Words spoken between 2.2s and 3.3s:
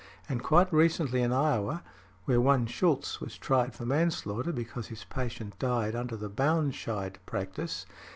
where one Shulz